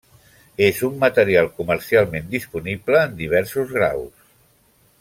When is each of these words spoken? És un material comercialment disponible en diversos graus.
És 0.67 0.79
un 0.87 0.95
material 1.03 1.49
comercialment 1.59 2.25
disponible 2.31 3.05
en 3.09 3.15
diversos 3.21 3.77
graus. 3.77 4.29